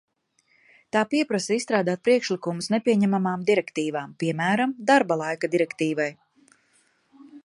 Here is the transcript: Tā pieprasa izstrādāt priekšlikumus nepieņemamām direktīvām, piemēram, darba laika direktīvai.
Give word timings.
Tā 0.95 1.01
pieprasa 1.11 1.57
izstrādāt 1.57 2.01
priekšlikumus 2.07 2.71
nepieņemamām 2.75 3.45
direktīvām, 3.51 4.17
piemēram, 4.25 4.73
darba 4.93 5.19
laika 5.23 5.51
direktīvai. 5.57 6.09